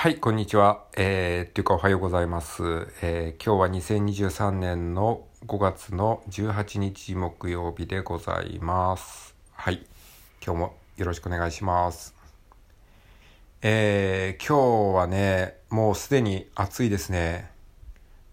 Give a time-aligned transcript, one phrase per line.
[0.00, 0.86] はい、こんにちは。
[0.96, 2.62] えー、っていうかおはようございます。
[3.02, 9.34] えー、今日は2023年の5月の18日木曜日でございます。
[9.52, 9.84] はい、
[10.42, 12.14] 今日もよろしくお願いします。
[13.60, 17.50] えー、今日はね、もうすでに暑いですね。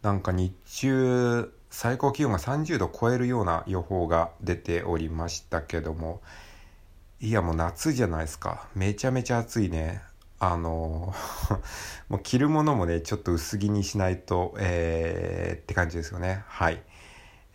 [0.04, 6.22] なんか日中、最高気温が30度超えるような予報が出ておりましたけども、
[7.20, 8.70] いやもう夏じゃないですか。
[8.74, 10.08] めちゃめちゃ暑いね。
[10.40, 11.14] あの
[12.10, 16.44] もう着るものもね、ちょっと薄着にしないと、えー、って感じですよね。
[16.48, 16.82] はい。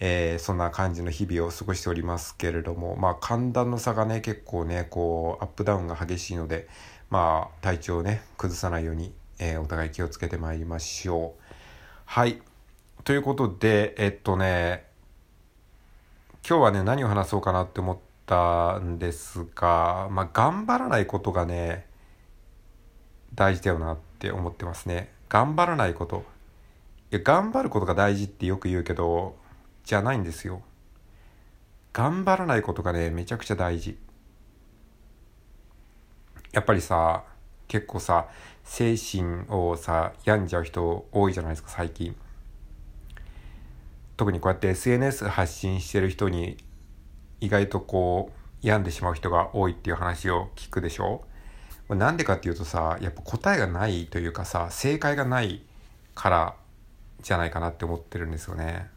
[0.01, 6.67] えー、そんな感じの日々を過ごしておりますけれども、まあ寒暖の差がね、結構ね、こう、アップダウンが激しいので、
[7.09, 11.43] まあ体調をね、崩さないように、えー、お互い気をつけてまいりましょう。
[12.05, 12.43] はい。
[13.05, 14.87] ということで、えっとね、
[16.49, 21.87] 今日はね、何を話そうかなって思ったんですが、まあ頑張らないことがね、
[23.35, 25.13] 大事だよなって思ってますね。
[25.29, 26.25] 頑張らないこと。
[27.11, 29.37] いや、頑張ることが大事ってよく言うけど、
[29.85, 30.63] じゃないんですよ。
[31.93, 33.99] 頑張らないことがね、めちゃくちゃ大事。
[36.53, 37.25] やっぱりさ、
[37.69, 38.29] 結構さ、
[38.65, 42.15] 精神をさ、病んじゃう人多いじゃないですか、最近。
[44.17, 46.59] 特にこうやって SNS 発信してる人に、
[47.41, 51.25] 意外とこう、病んでしまう人が多いっていう話を聞くでしょ
[51.95, 55.63] なんでかっていうとさ、やっぱ答えがないというかさ、正解がない
[56.15, 56.55] から
[57.21, 58.89] じゃないかなって思ってるんですよね。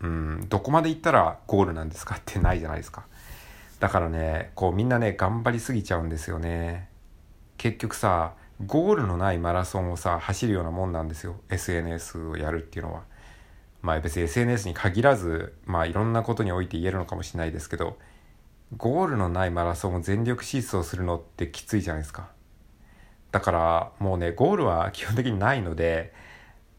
[0.00, 3.06] うん、どこまで行ったらゴールなんですかってないじゃないですか。
[3.80, 6.88] だからね、こうみんなね、頑張りすぎちゃうんですよね。
[7.56, 8.34] 結局さ、
[8.66, 11.36] ゴールのないマラソンをさ、走るようなもんなんですよ。
[11.48, 13.02] SNS をやるっていうのは。
[13.82, 17.98] まあ別に SNS に限らず、まあいろんなことにおいて言えるのかもしれないですけど、
[18.76, 22.28] ゴールのないマラソンを全力疾走するのってきついじゃないですか。
[23.32, 26.12] だからもうね、ゴールは基本的にないので、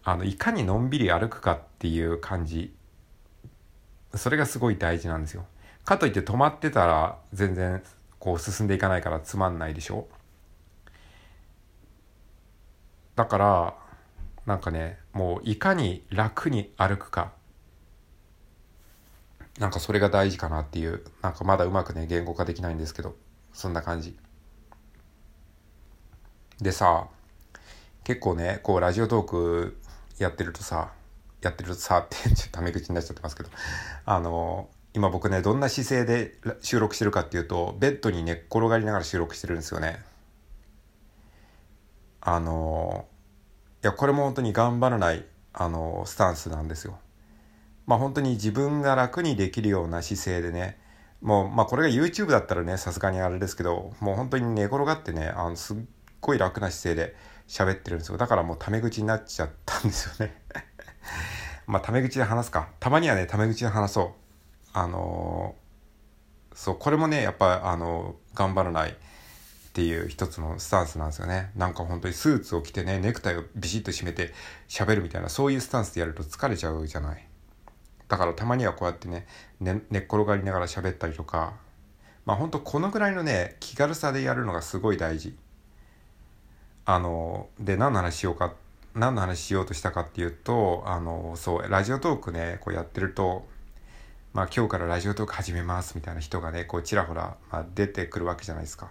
[0.03, 2.75] あの、いかにのんびり歩くかっていう感じ。
[4.15, 5.45] それがすごい大事なんですよ。
[5.83, 7.81] かといって止まってたら全然
[8.19, 10.07] こう進んでいかないからつまんないでしょ
[13.15, 13.75] だから、
[14.45, 17.33] なんかね、もういかに楽に歩くか。
[19.59, 23.15] なんかそれが大事かなっていう、なんかまだうまくね、言語化できないんですけど、
[23.53, 24.17] そんな感じ。
[26.61, 27.07] でさ、
[28.05, 29.77] 結構ね、こうラジオトーク
[30.17, 30.93] やってるとさ、
[31.41, 33.49] やってるとさって ちょっとタメ口になっちゃってますけど、
[34.05, 40.01] あの、今僕ね、どんな姿勢で収録してるかっていうと、ベッドに寝っ転がりながら収録してるんですよね。
[42.21, 43.07] あの、
[43.83, 46.97] いや、これも本当に頑張らない、あの、スタンスなんですよ。
[47.89, 50.77] まあ本当に自分が楽にできるような姿勢でね、
[51.23, 55.77] もう、まあこれが YouTube だったらね、さすがにあれですけど、もう本当に寝転がってね、あの、すっ
[56.21, 57.15] ごい楽な姿勢で
[57.47, 58.19] 喋ってるんですよ。
[58.19, 60.39] だからもうタメ口になっちゃったんですよね。
[61.65, 62.69] まあタメ口で話すか。
[62.79, 64.07] たまにはね、タメ口で話そう。
[64.71, 68.93] あのー、そう、これもね、やっぱ、あのー、頑張らないっ
[69.73, 71.49] ていう一つのスタンスなんですよね。
[71.55, 74.31] なんか本当にスーツを着てね、ネクタイをビシッと締めて
[74.67, 77.28] 喋るみたいな、そういうスタンスでやると疲れちゃうじゃない。
[78.09, 79.27] だからたまにはこうやってね、
[79.61, 81.53] ね寝っ転がりながら喋ったりとか、
[82.25, 85.37] まあほんとこのぐらいのね、気軽さでやるのがすごい大事。
[86.85, 88.55] あの、で、何の話しようか、
[88.95, 93.47] 何の話しようとしたかっていうと、あの、そう、ラジオトークね、こうやってると、
[94.33, 98.89] まあ今日からラジオトーク始めますみたいな人がね、こうちらほら、まあ、出てくるわけじゃないですか。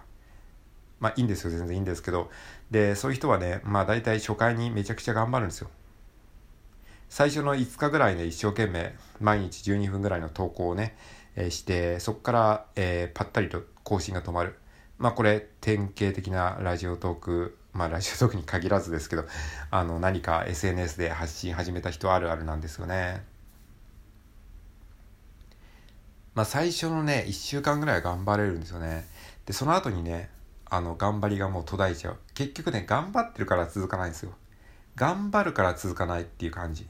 [1.01, 2.29] まあいいんですよ、全然いいんですけど。
[2.71, 5.69] で、そういう人はね、まあ大体初回にめちゃくちゃ頑張るんですよ。
[7.09, 10.95] 最初の5日ぐらいね、一生懸命、毎日12分ぐらいの投稿をね、
[11.35, 14.55] えー、して、そこから、えー、ぱったりと更新が止まる。
[14.99, 19.25] まあこれ、典型的なラジオトーク、まあラジオトークに限らずですけど、
[19.71, 23.25] あの、何か SNS で発信始めた人あるあるなんですよね。
[26.35, 29.07] まあ最初のね、1週間ぐらいは頑張れるんですよね。
[29.47, 30.29] で、その後にね、
[30.65, 32.17] あの、頑張りがもう途絶えちゃう。
[32.35, 34.33] 結局ね、頑張ってるから続かないんですよ。
[34.95, 36.87] 頑張るから続かないっていう感じ。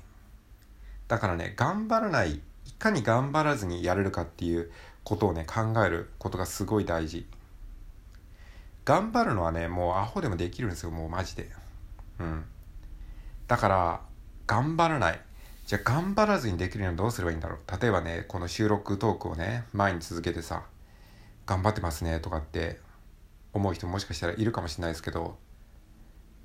[1.09, 4.71] だからね、頑張らない、いかに頑張らずにやれるかっていう
[5.03, 7.27] ことをね、考えることがすごい大事。
[8.85, 11.49] 頑張るのはね、もうアホでもできるんですよ、もうマジで。
[12.19, 12.45] うん。
[13.47, 14.01] だから、
[14.45, 15.19] 頑張らない。
[15.65, 17.81] じゃあ頑張らずにできるにはどうすればいいんだろう。
[17.81, 20.63] 例えばね、この収録トークをね、前に続けてさ、
[21.47, 22.79] 頑張ってますねとかって
[23.53, 25.37] 思う人ももしかしたらいるかもしれないですけど、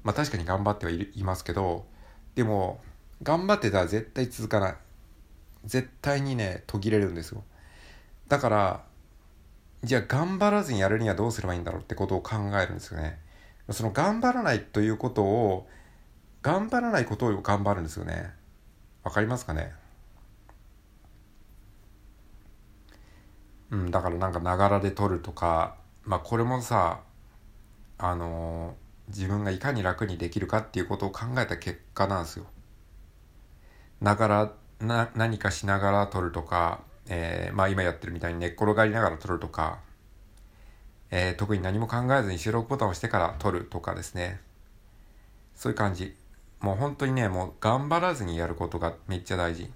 [0.02, 1.86] まあ確かに頑張ってはいますけど、
[2.34, 2.80] でも、
[3.24, 4.74] 頑張ってたら絶対続かない。
[5.64, 7.42] 絶対にね、途切れるんですよ。
[8.28, 8.84] だから、
[9.82, 13.18] じゃあ頑張らずにやるにはどうすればいいんだろうってことを考えるんですよね。
[13.70, 15.66] その頑張らないということを
[16.42, 18.30] 頑張らないことを頑張るんですよね
[19.02, 19.72] わかりますかね？
[23.70, 27.00] うんだからなんかながらで撮るとかまあこれもさ
[27.96, 32.44] あのー、自分がいかに楽にできるかっていうことを考えた結果なんですよ
[34.00, 39.78] ながらな何かしながら撮るとか、えー、まあ今やってるみたいに寝っ転がりながら撮るとか
[41.16, 44.40] えー、特に何も考えずに収録ボタンを押してから撮るとかですね。
[45.54, 46.16] そういう感じ。
[46.60, 49.70] もう本当にね、もう頑張らずにやることがめっちゃ大事。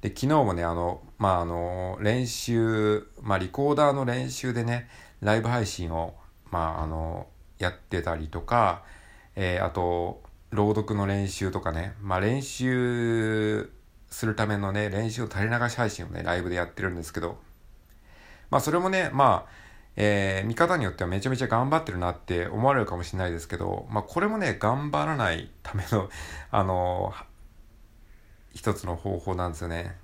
[0.00, 4.88] で、昨日もね、あの、まあ、あの、練習、まあ、リコーダーの練習でね、
[5.20, 6.16] ライブ配信を、
[6.50, 7.28] まあ、あの、
[7.60, 8.82] やってたりとか、
[9.36, 13.70] えー、あと、朗読の練習とかね、まあ、練習
[14.10, 17.38] するためのね、練習を垂れ流し配信をね、ライブでやってるんですけど、
[18.50, 19.50] まあ、それもね、まあ、
[19.96, 26.08] えー、見方によってはめちゃめちゃ頑張ってるなって思われるかもしれないですけど、まあ、これもね、頑張らないための、
[26.50, 27.24] あのー、
[28.54, 29.96] 一つの方法なんですよね。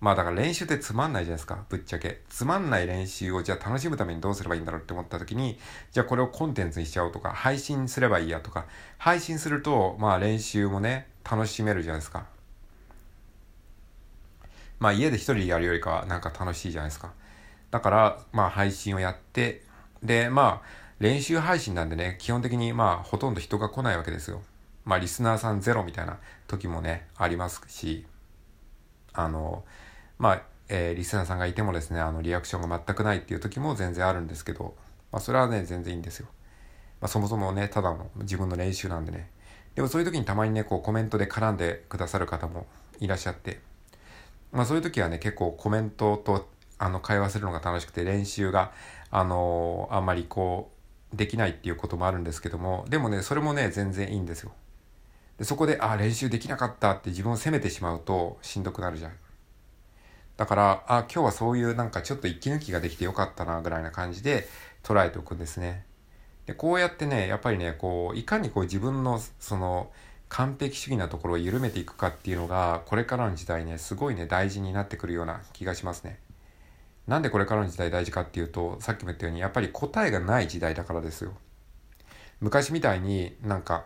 [0.00, 2.22] まあだから練習ってつまんないじゃないですか、ぶっちゃけ。
[2.30, 5.58] つまんない練習をじゃあ楽しむためにどうすればいいんだろうって思った時に、
[5.92, 8.64] じゃあこれをコンテンツにしちゃおうとか、配信すればいいやとか、
[8.96, 12.24] 配信すると、まあ練習もね、楽しめるじゃないですか。
[14.78, 17.12] まあ家で一人でやるよりかはなんか楽しいじゃないですか。
[17.70, 19.62] だから、まあ配信をやって、
[20.02, 20.66] で、まあ
[20.98, 24.40] 練習配信なんでね、基本的にまあほとんど人が来ないわけですよ。
[24.86, 28.06] まあリスナーさんゼロみたいな時もね、ありますし、
[29.12, 29.64] あの、
[30.20, 34.76] まあ、えー、リスナーさんがいてもですね、あのリアクションが全くないっていう時も全然あるんですけど、
[35.10, 36.28] まあそれはね、全然いいんですよ。
[37.00, 39.30] まあそもそもね、ただの自分の練習なんでね。
[39.74, 42.66] でもそういう時にたまにね、こうコメントで絡んでくださる方も
[43.00, 43.60] いらっしゃって、
[44.52, 48.72] まあそういう時はね、結構コメントとあの会話するのが楽しくて練習が
[49.10, 50.70] あのあんまりこ
[51.12, 54.52] うできないっていうこともあるんですけどもでもねそれもね全然いいんですよ
[55.36, 59.12] でそこであ練習できなかったって自分を責めてしまうとしんどくなるじゃん
[60.40, 64.48] だからあ今日はそういうなんかちょっと息抜きができてよかったなぐらいな感じで
[64.82, 65.84] 捉えておくんですね
[66.46, 69.90] でこうやってねやっぱりねこういかにこう自分のその
[70.30, 76.18] 完璧主義なところを緩めていくかっていうのがこれからの時代ねすごいね大事になってくるような気がしますね
[77.06, 81.32] なんでこれからの時代大事かっていうと、さっきも言ったように、やっぱり答えがない時代だからですよ。
[82.40, 83.82] 昔みたいになんか、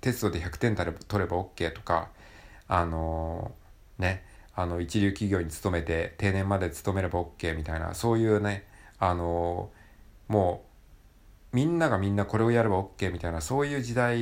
[0.00, 0.86] テストで100点取
[1.18, 2.10] れば OK とか、
[2.68, 4.24] あのー、ね、
[4.54, 8.66] あの、一流企業に勤めて定年まで勤めれば OK みたいな、そういうね、
[8.98, 9.70] あの、
[10.28, 10.64] も
[11.52, 14.18] う、みんながみんなこれをやれば OK みたいな、そういう時代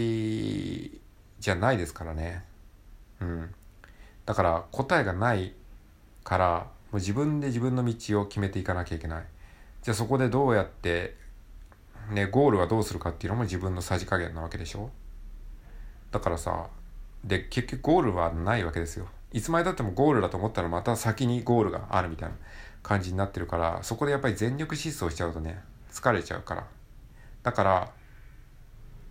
[1.41, 2.45] じゃないですからね。
[3.21, 3.55] うん。
[4.27, 5.55] だから答えがない
[6.23, 9.25] からもう自分で自分の道を決めていかなきゃいけない。
[9.83, 11.17] じゃあそこでどうやって、
[12.11, 14.91] ね、ゴールはどうするかっていうのも自分のさじ加減なわけでしょ
[16.11, 16.69] だからさ、
[17.25, 19.07] で、結局ゴールはないわけですよ。
[19.33, 22.35] いつまでたってもゴールだと思ったらまた先にゴールがあるみたいな
[22.83, 25.61] 感じになってるから、そこでやっぱり全力疾走しちゃうとね、
[25.93, 26.67] 疲れちゃうから。
[27.43, 27.93] だから、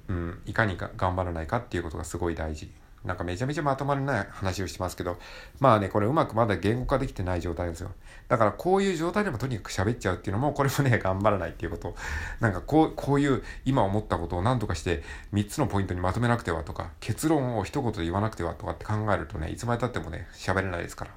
[0.08, 2.72] うん、いかに頑張らないかっていうことがすごい大事。
[3.08, 5.18] なんかめちゃめちゃまとまらない話をしてますけど、
[5.60, 7.92] まあね、これうまくまだ言語化できてない状態ですよ。
[8.28, 11.96] だからこういう状態でもとにかく喋っちゃうっていうのも、これもね、 頑張らないっていうこと。
[12.40, 15.02] なんかこう、こういう今思ったことを何とかして
[15.34, 21.12] 3つのポイントにまとめなくてはとか、結論を一言で言わなくてはとかって考えるとね、いつまでたってもね、喋れないですから。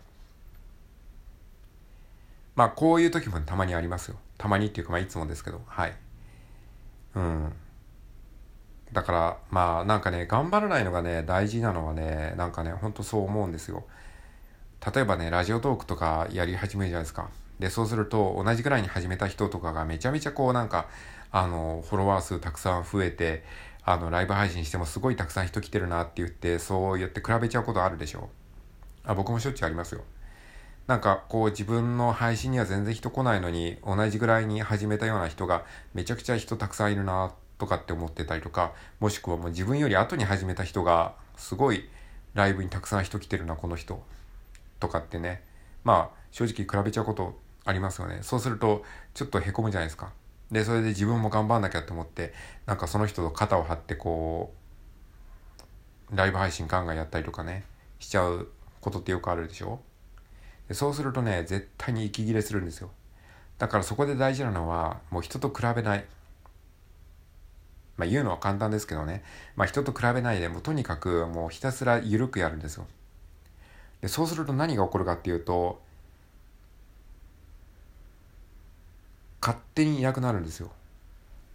[2.55, 4.17] まあこういう時もたまにありますよ。
[4.39, 5.95] たまにっていうかまあいつもですけど、はい。
[7.15, 7.53] うん。
[8.93, 13.85] だから、まあなんかね、頑張らないのがね、大事なのはね、なんかね、ほんとそう思うんですよ。
[14.95, 17.29] 例えばね、ラジオトークとかやり始めるじゃないですか。
[17.59, 20.87] で、そうすると、同じぐらいに始めた人とかがめちゃめちゃこうなんか、
[21.31, 23.45] あの、フォロワー数たくさん増えて、
[23.85, 28.31] あの、ライブ配信してもすごいたくさん人来てるなって言って、そう言って比べちゃうことあるでしょ。
[29.05, 30.03] あ、僕もしょっちゅうありますよ。
[30.87, 41.89] なんかこう自分の配信には全然人来ないのに同じぐらいに始めたような人がめちゃくちゃ人たくさんいるなっとかって思ってたりとか、もしくはもう自分より後に始めた人が、すごい
[42.35, 44.03] ライブにたくさん人来てるな、この人。
[44.81, 45.43] とかってね。
[45.85, 48.21] まあ、正直比べちゃうことありますよね。
[48.23, 48.83] そうすると、
[49.15, 50.11] ちょっとへこむじゃないですか。
[50.51, 52.33] で、それで自分も頑張んなきゃって思って、
[52.67, 54.53] なんかその人と肩を張ってこ
[56.13, 57.65] う、ライブ配信ガンガンやったりとかね、
[58.01, 58.49] しちゃう
[58.81, 59.81] ことってよくあるでしょ
[60.67, 62.91] でそうするとね、絶対に息切れするんですよ。
[63.59, 66.05] だからそこで大事なのは、もう人と比べない。
[68.01, 69.23] まあ言うのは簡単ですけどね、
[69.55, 72.87] まあ人と比べないでもうとにかくもうひたすら緩くやるんですよ。
[74.01, 75.81] で、そうすると何が起こるかっていうと、
[79.41, 80.71] 勝手にいなくなるんですよ。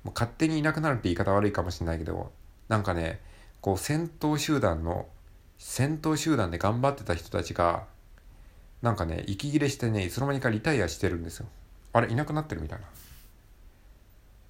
[0.05, 2.31] もう勝手にいなくなるって言い方悪いかもしれないけど
[2.69, 3.19] なんかね
[3.59, 5.07] こう戦闘集団の
[5.57, 7.85] 戦闘集団で頑張ってた人たちが
[8.83, 11.47] なんかね息切れしてねいつの間にかリタイアしてるんですよ
[11.91, 12.85] あれいなくなってるみたいな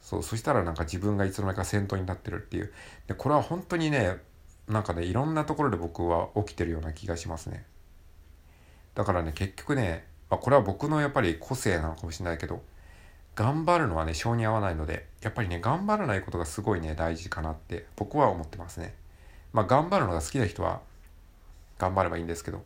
[0.05, 2.71] そうそしたらなんか自分がいつの間にか戦闘になってるっていう。
[3.07, 4.17] でこれは本当にね
[4.67, 7.65] なんかねいろんなところで僕は起きてるような気がしますね。
[8.93, 12.61] だからね結局ね、まあ、これは僕のやっぱり個性なのかもしれないけど
[13.33, 18.93] 頑張るのはね性に合わないのでやっぱりね頑張らないことがすごいね大事かなって僕は思ってますね。
[19.53, 20.81] まあ頑張るのが好きな人は
[21.79, 22.63] 頑張ればいいんですけど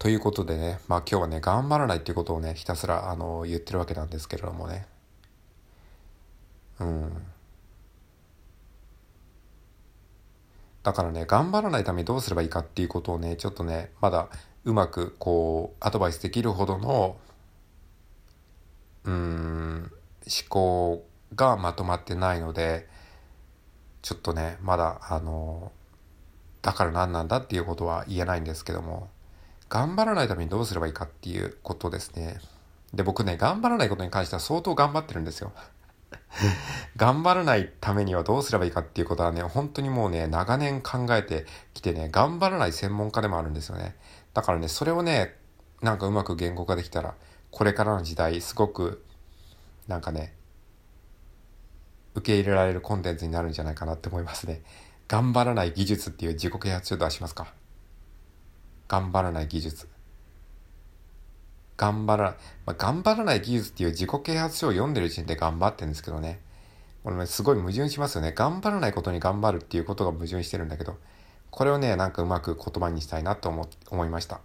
[0.00, 4.86] ということでねまあ今日はね頑張らないっていうことをねひたすらあの言ってるわけなんですけれどもね。
[6.80, 7.22] うん。
[10.82, 14.30] だからね、頑張らないためにどうすればいいかっていうことをね、ちょっとね、まだ
[14.64, 17.18] うまくこう、アドバイスできるほどの、
[19.04, 19.92] うん、
[20.24, 22.88] 思考がまとまってないので、
[24.00, 25.70] ちょっとね、まだ、あの、
[26.62, 29.10] だから何なんだっていうことは言えないんですけども、
[29.70, 32.40] 頑張らないためにどうすればいいかっていうことですね。
[32.92, 35.52] で、僕ね、頑張らないことに関しては相当頑張ってるんですよ。
[36.96, 43.96] 頑張らないためにはどうすればいいかっていうことはね、本当にもうね、長年考えてきてね、頑張らない専門家でもあるんですよね。
[44.34, 45.36] だからね、それをね、
[45.82, 47.14] なんかうまく言語化できたら、
[47.52, 49.04] これからの時代、すごく、
[49.86, 50.34] なんかね、
[52.14, 54.62] 受け入れられるコンテンツになるんじゃないかなって思いますね。
[55.06, 57.52] 頑張らない技術っていう自己啓発書出しますか。
[58.90, 59.88] 頑張らない技術。
[61.76, 66.40] 頑張ら、まあ、頑張らない技術っていう自己啓発書を読んでる時点で頑張ってるんですけどね。
[67.04, 68.32] これね、すごい矛盾しますよね。
[68.32, 70.98] 頑張らないことに頑張るっていうことが矛盾してるんだけど、
[71.52, 74.40] これをね、なんかうまく言葉にしたいなと思思いました。